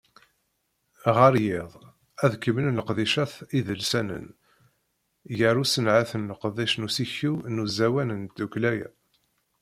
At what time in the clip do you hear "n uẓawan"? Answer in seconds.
7.53-8.11